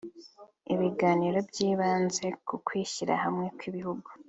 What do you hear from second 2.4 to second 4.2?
ku kwishyirahamwe kw’ ibihugu